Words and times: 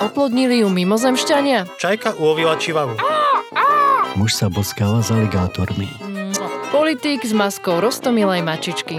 Oplodnili 0.00 0.64
ju 0.64 0.68
mimozemšťania? 0.72 1.76
Čajka 1.76 2.16
ulovila 2.16 2.56
čivavu. 2.56 2.96
Muž 4.16 4.32
sa 4.32 4.48
boskáva 4.48 5.04
s 5.04 5.12
aligátormi. 5.12 5.92
Politík 6.72 7.20
s 7.20 7.36
maskou 7.36 7.84
roztomilej 7.84 8.40
mačičky. 8.40 8.96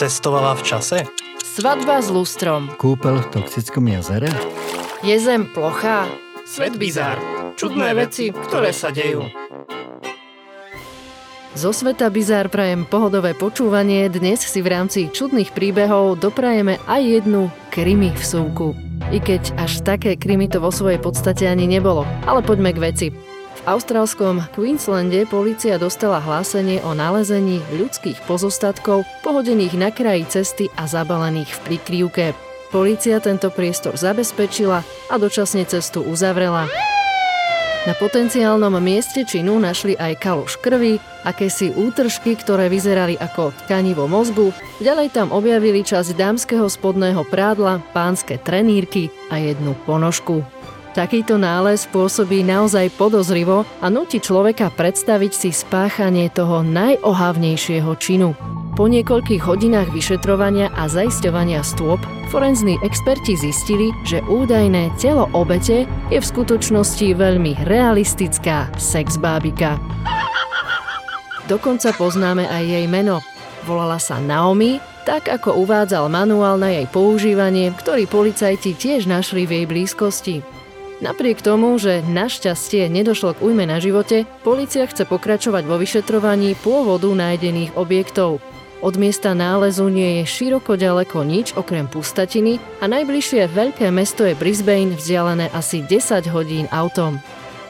Cestovala 0.00 0.56
v 0.56 0.62
čase? 0.64 0.98
Svadba 1.44 2.00
s 2.00 2.08
lustrom. 2.08 2.72
Kúpel 2.80 3.20
v 3.20 3.28
toxickom 3.28 3.92
jazere? 3.92 4.32
Je 5.04 5.16
zem 5.20 5.44
plochá? 5.52 6.08
Svet 6.48 6.80
bizár. 6.80 7.20
Čudné 7.60 7.92
veci, 7.92 8.32
ktoré 8.32 8.72
sa 8.72 8.88
dejú. 8.88 9.28
Zo 11.50 11.74
sveta 11.74 12.08
Bizár 12.08 12.46
prajem 12.48 12.86
pohodové 12.86 13.34
počúvanie. 13.34 14.06
Dnes 14.08 14.40
si 14.40 14.62
v 14.62 14.70
rámci 14.70 15.10
čudných 15.10 15.50
príbehov 15.50 16.22
doprajeme 16.22 16.78
aj 16.86 17.02
jednu 17.20 17.50
krimi 17.74 18.14
v 18.14 18.22
súku. 18.22 18.89
I 19.10 19.18
keď 19.18 19.58
až 19.58 19.82
také 19.82 20.14
krimi 20.14 20.46
to 20.46 20.62
vo 20.62 20.70
svojej 20.70 21.02
podstate 21.02 21.50
ani 21.50 21.66
nebolo. 21.66 22.06
Ale 22.30 22.46
poďme 22.46 22.70
k 22.70 22.78
veci. 22.78 23.06
V 23.60 23.62
austrálskom 23.66 24.46
Queenslande 24.54 25.26
policia 25.26 25.82
dostala 25.82 26.22
hlásenie 26.22 26.78
o 26.86 26.94
nalezení 26.94 27.58
ľudských 27.74 28.22
pozostatkov 28.30 29.02
pohodených 29.26 29.74
na 29.74 29.90
kraji 29.90 30.30
cesty 30.30 30.70
a 30.78 30.86
zabalených 30.86 31.50
v 31.50 31.60
prikryvke. 31.66 32.26
Polícia 32.70 33.18
tento 33.18 33.50
priestor 33.50 33.98
zabezpečila 33.98 34.86
a 35.10 35.14
dočasne 35.18 35.66
cestu 35.66 36.06
uzavrela. 36.06 36.70
Na 37.88 37.96
potenciálnom 37.96 38.76
mieste 38.76 39.24
činu 39.24 39.56
našli 39.56 39.96
aj 39.96 40.20
kaluš 40.20 40.60
krvi, 40.60 41.00
akési 41.24 41.72
útržky, 41.72 42.36
ktoré 42.36 42.68
vyzerali 42.68 43.16
ako 43.16 43.56
tkanivo 43.64 44.04
mozgu, 44.04 44.52
ďalej 44.84 45.08
tam 45.16 45.32
objavili 45.32 45.80
časť 45.80 46.12
dámskeho 46.12 46.68
spodného 46.68 47.24
prádla, 47.32 47.80
pánske 47.96 48.36
trenírky 48.36 49.08
a 49.32 49.40
jednu 49.40 49.72
ponožku. 49.88 50.44
Takýto 50.92 51.40
nález 51.40 51.88
pôsobí 51.88 52.44
naozaj 52.44 52.92
podozrivo 53.00 53.64
a 53.80 53.86
nutí 53.88 54.20
človeka 54.20 54.68
predstaviť 54.68 55.32
si 55.32 55.48
spáchanie 55.48 56.28
toho 56.28 56.60
najohavnejšieho 56.60 57.96
činu. 57.96 58.36
Po 58.80 58.88
niekoľkých 58.88 59.44
hodinách 59.44 59.92
vyšetrovania 59.92 60.72
a 60.72 60.88
zaisťovania 60.88 61.60
stôp 61.60 62.00
forenzní 62.32 62.80
experti 62.80 63.36
zistili, 63.36 63.92
že 64.08 64.24
údajné 64.24 64.96
telo 64.96 65.28
obete 65.36 65.84
je 66.08 66.16
v 66.16 66.24
skutočnosti 66.24 67.12
veľmi 67.12 67.68
realistická 67.68 68.72
sexbábika. 68.80 69.76
Dokonca 71.44 71.92
poznáme 71.92 72.48
aj 72.48 72.64
jej 72.64 72.86
meno. 72.88 73.20
Volala 73.68 74.00
sa 74.00 74.16
Naomi, 74.16 74.80
tak 75.04 75.28
ako 75.28 75.60
uvádzal 75.60 76.08
manuál 76.08 76.56
na 76.56 76.72
jej 76.72 76.88
používanie, 76.88 77.76
ktorý 77.76 78.08
policajti 78.08 78.72
tiež 78.72 79.04
našli 79.04 79.44
v 79.44 79.60
jej 79.60 79.66
blízkosti. 79.68 80.36
Napriek 81.04 81.44
tomu, 81.44 81.76
že 81.76 82.00
našťastie 82.00 82.88
nedošlo 82.88 83.36
k 83.36 83.44
újme 83.44 83.68
na 83.68 83.76
živote, 83.76 84.24
policia 84.40 84.88
chce 84.88 85.04
pokračovať 85.04 85.68
vo 85.68 85.76
vyšetrovaní 85.76 86.56
pôvodu 86.64 87.12
nájdených 87.12 87.76
objektov. 87.76 88.40
Od 88.80 88.96
miesta 88.96 89.36
nálezu 89.36 89.92
nie 89.92 90.24
je 90.24 90.24
široko 90.24 90.72
ďaleko 90.72 91.20
nič 91.20 91.52
okrem 91.52 91.84
pustatiny 91.84 92.56
a 92.80 92.88
najbližšie 92.88 93.52
veľké 93.52 93.92
mesto 93.92 94.24
je 94.24 94.32
Brisbane 94.32 94.96
vzdialené 94.96 95.52
asi 95.52 95.84
10 95.84 96.24
hodín 96.32 96.64
autom. 96.72 97.20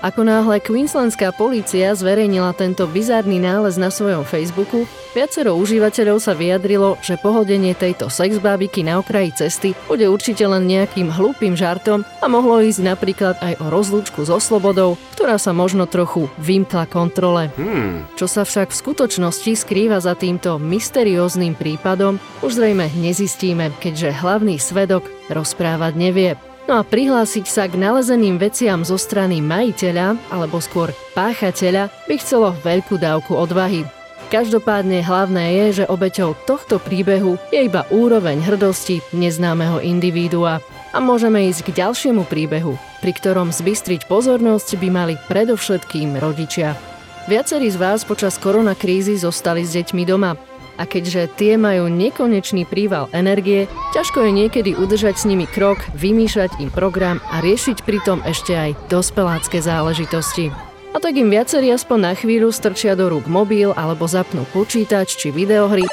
Ako 0.00 0.24
náhle 0.24 0.64
Queenslandská 0.64 1.28
polícia 1.28 1.92
zverejnila 1.92 2.56
tento 2.56 2.88
bizárny 2.88 3.36
nález 3.36 3.76
na 3.76 3.92
svojom 3.92 4.24
Facebooku, 4.24 4.88
viacero 5.12 5.52
užívateľov 5.60 6.24
sa 6.24 6.32
vyjadrilo, 6.32 6.96
že 7.04 7.20
pohodenie 7.20 7.76
tejto 7.76 8.08
sexbábiky 8.08 8.80
na 8.80 8.96
okraji 8.96 9.36
cesty 9.36 9.76
bude 9.92 10.08
určite 10.08 10.40
len 10.48 10.64
nejakým 10.64 11.12
hlúpým 11.12 11.52
žartom 11.52 12.00
a 12.24 12.26
mohlo 12.32 12.64
ísť 12.64 12.80
napríklad 12.80 13.36
aj 13.44 13.60
o 13.60 13.68
rozlúčku 13.68 14.24
so 14.24 14.40
slobodou, 14.40 14.96
ktorá 15.20 15.36
sa 15.36 15.52
možno 15.52 15.84
trochu 15.84 16.32
vymkla 16.40 16.88
kontrole. 16.88 17.52
Hmm. 17.60 18.08
Čo 18.16 18.24
sa 18.24 18.48
však 18.48 18.72
v 18.72 18.80
skutočnosti 18.80 19.52
skrýva 19.52 20.00
za 20.00 20.16
týmto 20.16 20.56
mysterióznym 20.56 21.52
prípadom, 21.52 22.16
už 22.40 22.56
zrejme 22.56 22.88
nezistíme, 22.96 23.68
keďže 23.84 24.16
hlavný 24.16 24.56
svedok 24.56 25.04
rozprávať 25.28 25.92
nevie. 25.92 26.40
No 26.70 26.78
a 26.78 26.86
prihlásiť 26.86 27.50
sa 27.50 27.66
k 27.66 27.74
nalezeným 27.74 28.38
veciam 28.38 28.86
zo 28.86 28.94
strany 28.94 29.42
majiteľa, 29.42 30.14
alebo 30.30 30.62
skôr 30.62 30.94
páchateľa, 31.18 31.90
by 32.06 32.14
chcelo 32.22 32.54
veľkú 32.62 32.94
dávku 32.94 33.34
odvahy. 33.34 33.82
Každopádne 34.30 35.02
hlavné 35.02 35.50
je, 35.50 35.82
že 35.82 35.90
obeťou 35.90 36.38
tohto 36.46 36.78
príbehu 36.78 37.42
je 37.50 37.66
iba 37.66 37.82
úroveň 37.90 38.38
hrdosti 38.46 39.02
neznámeho 39.10 39.82
individua. 39.82 40.62
A 40.94 41.02
môžeme 41.02 41.42
ísť 41.50 41.74
k 41.74 41.82
ďalšiemu 41.82 42.22
príbehu, 42.30 42.78
pri 43.02 43.18
ktorom 43.18 43.50
zbystriť 43.50 44.06
pozornosť 44.06 44.78
by 44.78 44.88
mali 44.94 45.14
predovšetkým 45.26 46.22
rodičia. 46.22 46.78
Viacerí 47.26 47.66
z 47.66 47.82
vás 47.82 48.06
počas 48.06 48.38
koronakrízy 48.38 49.18
zostali 49.18 49.66
s 49.66 49.74
deťmi 49.74 50.06
doma, 50.06 50.38
a 50.80 50.88
keďže 50.88 51.36
tie 51.36 51.60
majú 51.60 51.92
nekonečný 51.92 52.64
príval 52.64 53.12
energie, 53.12 53.68
ťažko 53.92 54.24
je 54.24 54.32
niekedy 54.32 54.70
udržať 54.72 55.20
s 55.20 55.28
nimi 55.28 55.44
krok, 55.44 55.84
vymýšľať 55.92 56.56
im 56.64 56.72
program 56.72 57.20
a 57.28 57.44
riešiť 57.44 57.84
pritom 57.84 58.24
ešte 58.24 58.56
aj 58.56 58.70
dospelácké 58.88 59.60
záležitosti. 59.60 60.48
A 60.90 60.98
tak 60.98 61.14
im 61.14 61.30
viacerí 61.30 61.70
aspoň 61.70 61.98
na 62.00 62.12
chvíľu 62.16 62.50
strčia 62.50 62.98
do 62.98 63.06
rúk 63.12 63.28
mobil 63.30 63.70
alebo 63.76 64.10
zapnú 64.10 64.42
počítač 64.50 65.14
či 65.14 65.30
videohry 65.30 65.86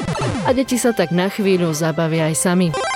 a 0.47 0.49
deti 0.55 0.79
sa 0.79 0.95
tak 0.95 1.13
na 1.13 1.29
chvíľu 1.29 1.69
zabavia 1.75 2.31
aj 2.31 2.35
sami. 2.39 2.86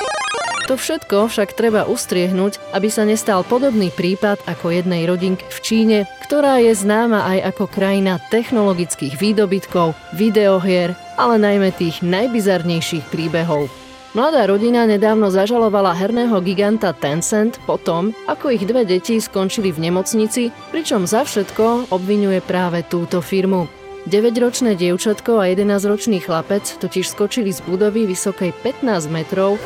To 0.70 0.78
všetko 0.78 1.28
však 1.28 1.58
treba 1.58 1.90
ustriehnúť, 1.90 2.62
aby 2.78 2.88
sa 2.88 3.02
nestal 3.02 3.42
podobný 3.42 3.90
prípad 3.90 4.46
ako 4.46 4.70
jednej 4.70 5.10
rodinky 5.10 5.42
v 5.50 5.60
Číne, 5.60 5.98
ktorá 6.30 6.62
je 6.62 6.72
známa 6.78 7.26
aj 7.38 7.56
ako 7.56 7.66
krajina 7.66 8.22
technologických 8.30 9.18
výdobytkov, 9.18 9.98
videohier, 10.14 10.94
ale 11.18 11.42
najmä 11.42 11.74
tých 11.74 12.06
najbizarnejších 12.06 13.10
príbehov. 13.10 13.68
Mladá 14.12 14.44
rodina 14.44 14.84
nedávno 14.84 15.32
zažalovala 15.32 15.96
herného 15.96 16.36
giganta 16.44 16.92
Tencent 16.92 17.64
po 17.64 17.80
tom, 17.80 18.12
ako 18.28 18.52
ich 18.52 18.68
dve 18.68 18.84
deti 18.84 19.24
skončili 19.24 19.72
v 19.72 19.88
nemocnici, 19.88 20.52
pričom 20.68 21.08
za 21.08 21.24
všetko 21.24 21.96
obvinuje 21.96 22.44
práve 22.44 22.84
túto 22.84 23.24
firmu. 23.24 23.72
9-ročné 24.12 24.76
dievčatko 24.76 25.40
a 25.40 25.48
11-ročný 25.48 26.20
chlapec 26.26 26.66
totiž 26.84 27.08
skočili 27.08 27.56
z 27.56 27.64
budovy 27.64 28.04
vysokej 28.10 28.52
15 28.66 29.08
metrov 29.14 29.62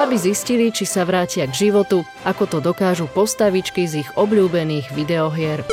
aby 0.00 0.14
zistili, 0.20 0.68
či 0.68 0.84
sa 0.84 1.08
vrátia 1.08 1.48
k 1.48 1.68
životu, 1.68 2.04
ako 2.22 2.44
to 2.46 2.58
dokážu 2.60 3.08
postavičky 3.08 3.88
z 3.88 4.04
ich 4.04 4.10
obľúbených 4.14 4.92
videohier. 4.92 5.64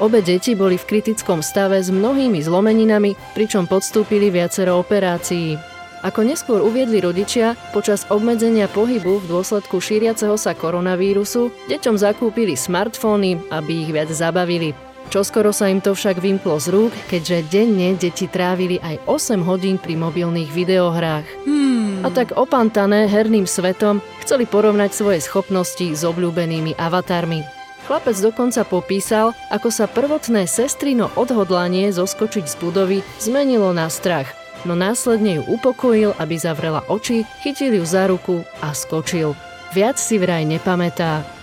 Obe 0.00 0.24
deti 0.24 0.56
boli 0.56 0.80
v 0.80 0.88
kritickom 0.88 1.44
stave 1.44 1.76
s 1.76 1.92
mnohými 1.92 2.40
zlomeninami, 2.40 3.12
pričom 3.36 3.68
podstúpili 3.68 4.32
viacero 4.32 4.80
operácií. 4.80 5.60
Ako 6.00 6.24
neskôr 6.24 6.64
uviedli 6.64 7.04
rodičia, 7.04 7.52
počas 7.76 8.08
obmedzenia 8.08 8.72
pohybu 8.72 9.20
v 9.20 9.28
dôsledku 9.28 9.84
šíriaceho 9.84 10.40
sa 10.40 10.56
koronavírusu 10.56 11.52
deťom 11.68 12.00
zakúpili 12.00 12.56
smartfóny, 12.56 13.52
aby 13.52 13.84
ich 13.84 13.92
viac 13.92 14.08
zabavili. 14.08 14.72
Čoskoro 15.10 15.50
sa 15.50 15.66
im 15.66 15.82
to 15.82 15.90
však 15.90 16.22
vymklo 16.22 16.62
z 16.62 16.70
rúk, 16.70 16.94
keďže 17.10 17.50
denne 17.50 17.98
deti 17.98 18.30
trávili 18.30 18.78
aj 18.78 19.10
8 19.10 19.42
hodín 19.42 19.74
pri 19.74 19.98
mobilných 19.98 20.54
videohrách. 20.54 21.26
Hmm. 21.42 22.06
A 22.06 22.14
tak 22.14 22.30
opantané 22.38 23.10
herným 23.10 23.42
svetom 23.42 23.98
chceli 24.22 24.46
porovnať 24.46 24.94
svoje 24.94 25.18
schopnosti 25.18 25.82
s 25.82 26.06
obľúbenými 26.06 26.78
avatarmi. 26.78 27.42
Chlapec 27.90 28.14
dokonca 28.22 28.62
popísal, 28.62 29.34
ako 29.50 29.74
sa 29.74 29.90
prvotné 29.90 30.46
sestrino 30.46 31.10
odhodlanie 31.18 31.90
zoskočiť 31.90 32.46
z 32.46 32.54
budovy 32.62 33.02
zmenilo 33.18 33.74
na 33.74 33.90
strach, 33.90 34.30
no 34.62 34.78
následne 34.78 35.42
ju 35.42 35.58
upokojil, 35.58 36.14
aby 36.22 36.38
zavrela 36.38 36.86
oči, 36.86 37.26
chytil 37.42 37.74
ju 37.74 37.82
za 37.82 38.06
ruku 38.06 38.46
a 38.62 38.70
skočil. 38.70 39.34
Viac 39.74 39.98
si 39.98 40.22
vraj 40.22 40.46
nepamätá. 40.46 41.39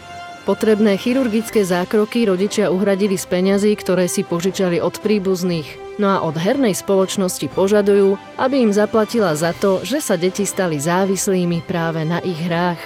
Potrebné 0.48 0.96
chirurgické 0.96 1.68
zákroky 1.68 2.24
rodičia 2.24 2.72
uhradili 2.72 3.20
z 3.20 3.28
peňazí, 3.28 3.76
ktoré 3.76 4.08
si 4.08 4.24
požičali 4.24 4.80
od 4.80 4.96
príbuzných. 4.96 6.00
No 6.00 6.08
a 6.08 6.24
od 6.24 6.40
hernej 6.40 6.72
spoločnosti 6.72 7.52
požadujú, 7.52 8.16
aby 8.40 8.64
im 8.64 8.72
zaplatila 8.72 9.36
za 9.36 9.52
to, 9.52 9.84
že 9.84 10.00
sa 10.00 10.16
deti 10.16 10.48
stali 10.48 10.80
závislými 10.80 11.68
práve 11.68 12.08
na 12.08 12.24
ich 12.24 12.40
hrách. 12.40 12.80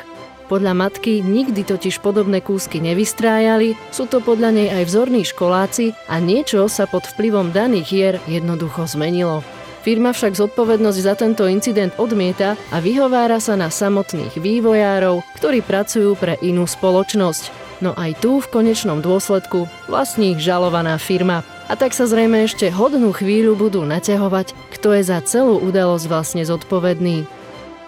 Podľa 0.50 0.74
matky 0.74 1.22
nikdy 1.22 1.62
totiž 1.62 2.02
podobné 2.02 2.42
kúsky 2.42 2.82
nevystrájali, 2.82 3.78
sú 3.94 4.10
to 4.10 4.26
podľa 4.26 4.58
nej 4.58 4.68
aj 4.82 4.84
vzorní 4.90 5.22
školáci 5.22 5.94
a 6.10 6.18
niečo 6.18 6.66
sa 6.66 6.90
pod 6.90 7.06
vplyvom 7.14 7.54
daných 7.54 7.88
hier 7.88 8.16
jednoducho 8.26 8.90
zmenilo. 8.90 9.46
Firma 9.82 10.14
však 10.14 10.38
zodpovednosť 10.38 11.00
za 11.02 11.18
tento 11.18 11.50
incident 11.50 11.98
odmieta 11.98 12.54
a 12.70 12.78
vyhovára 12.78 13.42
sa 13.42 13.58
na 13.58 13.74
samotných 13.74 14.38
vývojárov, 14.38 15.26
ktorí 15.42 15.66
pracujú 15.66 16.14
pre 16.14 16.38
inú 16.46 16.70
spoločnosť. 16.70 17.50
No 17.82 17.98
aj 17.98 18.22
tu 18.22 18.38
v 18.38 18.52
konečnom 18.62 19.02
dôsledku 19.02 19.66
vlastní 19.90 20.38
žalovaná 20.38 21.02
firma. 21.02 21.42
A 21.66 21.74
tak 21.74 21.98
sa 21.98 22.06
zrejme 22.06 22.46
ešte 22.46 22.70
hodnú 22.70 23.10
chvíľu 23.10 23.58
budú 23.58 23.82
naťahovať, 23.82 24.54
kto 24.70 24.94
je 24.94 25.02
za 25.02 25.18
celú 25.26 25.58
udalosť 25.58 26.06
vlastne 26.06 26.46
zodpovedný. 26.46 27.26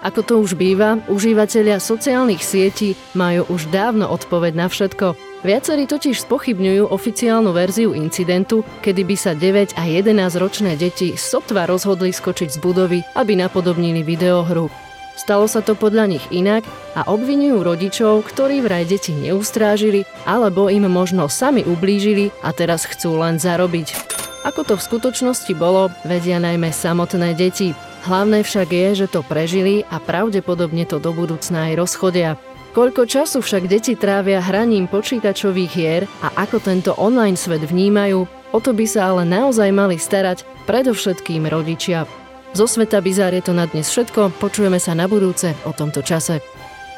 Ako 0.02 0.26
to 0.26 0.42
už 0.42 0.58
býva, 0.58 0.98
užívateľia 1.06 1.78
sociálnych 1.78 2.42
sietí 2.42 2.98
majú 3.14 3.46
už 3.54 3.70
dávno 3.70 4.10
odpoveď 4.10 4.66
na 4.66 4.68
všetko. 4.68 5.33
Viacerí 5.44 5.84
totiž 5.92 6.24
spochybňujú 6.24 6.88
oficiálnu 6.88 7.52
verziu 7.52 7.92
incidentu, 7.92 8.64
kedy 8.80 9.04
by 9.04 9.16
sa 9.20 9.36
9 9.36 9.76
a 9.76 9.84
11 9.84 10.40
ročné 10.40 10.80
deti 10.80 11.20
sotva 11.20 11.68
rozhodli 11.68 12.16
skočiť 12.16 12.48
z 12.48 12.58
budovy, 12.64 13.04
aby 13.12 13.36
napodobnili 13.36 14.08
videohru. 14.08 14.72
Stalo 15.20 15.44
sa 15.52 15.60
to 15.60 15.76
podľa 15.76 16.16
nich 16.16 16.26
inak 16.32 16.64
a 16.96 17.12
obvinujú 17.12 17.60
rodičov, 17.60 18.24
ktorí 18.24 18.64
vraj 18.64 18.88
deti 18.88 19.12
neustrážili 19.12 20.08
alebo 20.24 20.72
im 20.72 20.88
možno 20.88 21.28
sami 21.28 21.68
ublížili 21.68 22.32
a 22.40 22.56
teraz 22.56 22.88
chcú 22.88 23.20
len 23.20 23.36
zarobiť. 23.36 24.16
Ako 24.48 24.64
to 24.64 24.80
v 24.80 24.86
skutočnosti 24.96 25.52
bolo, 25.60 25.92
vedia 26.08 26.40
najmä 26.40 26.72
samotné 26.72 27.36
deti. 27.36 27.76
Hlavné 28.08 28.48
však 28.48 28.72
je, 28.72 28.88
že 29.04 29.08
to 29.12 29.20
prežili 29.28 29.84
a 29.92 30.00
pravdepodobne 30.00 30.88
to 30.88 31.04
do 31.04 31.12
budúcna 31.12 31.68
aj 31.72 31.84
rozchodia. 31.84 32.40
Koľko 32.74 33.06
času 33.06 33.46
však 33.46 33.70
deti 33.70 33.94
trávia 33.94 34.42
hraním 34.42 34.90
počítačových 34.90 35.72
hier 35.78 36.10
a 36.26 36.34
ako 36.42 36.58
tento 36.58 36.98
online 36.98 37.38
svet 37.38 37.62
vnímajú, 37.70 38.26
o 38.26 38.58
to 38.58 38.74
by 38.74 38.90
sa 38.90 39.14
ale 39.14 39.30
naozaj 39.30 39.70
mali 39.70 40.02
starať 40.02 40.42
predovšetkým 40.66 41.46
rodičia. 41.46 42.10
Zo 42.58 42.66
sveta 42.66 42.98
Bizár 42.98 43.38
je 43.38 43.46
to 43.46 43.54
na 43.54 43.70
dnes 43.70 43.86
všetko, 43.86 44.42
počujeme 44.42 44.82
sa 44.82 44.98
na 44.98 45.06
budúce 45.06 45.54
o 45.70 45.72
tomto 45.74 46.02
čase. 46.02 46.42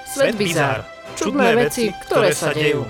Svet 0.08 0.40
Bizár. 0.40 0.88
Čudné 1.20 1.68
veci, 1.68 1.92
ktoré 2.08 2.32
sa 2.32 2.56
dejú. 2.56 2.88